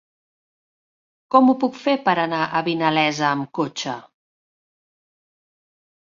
[1.33, 3.93] Com ho puc fer per anar a Vinalesa amb cotxe?